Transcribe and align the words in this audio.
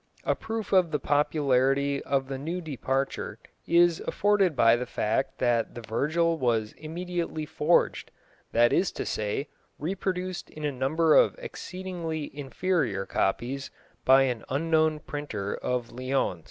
A 0.23 0.33
proof 0.33 0.73
of 0.73 0.89
the 0.89 0.97
popularity 0.99 2.01
of 2.01 2.27
the 2.27 2.39
new 2.39 2.59
departure 2.59 3.37
is 3.67 3.99
afforded 4.07 4.55
by 4.55 4.75
the 4.75 4.87
fact 4.87 5.37
that 5.37 5.75
the 5.75 5.81
Virgil 5.81 6.39
was 6.39 6.73
immediately 6.73 7.45
forged, 7.45 8.09
that 8.51 8.73
is 8.73 8.91
to 8.93 9.05
say, 9.05 9.47
reproduced 9.77 10.49
in 10.49 10.65
a 10.65 10.71
number 10.71 11.13
of 11.13 11.35
exceedingly 11.37 12.35
inferior 12.35 13.05
copies, 13.05 13.69
by 14.03 14.23
an 14.23 14.43
unknown 14.49 15.01
printer 15.01 15.53
of 15.53 15.91
Lyons. 15.91 16.39